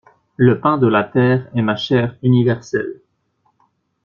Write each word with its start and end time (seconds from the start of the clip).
Le 0.35 0.59
pain 0.59 0.79
de 0.79 0.87
la 0.87 1.03
terre 1.03 1.47
est 1.53 1.61
ma 1.61 1.75
chair 1.75 2.17
universelle. 2.23 3.01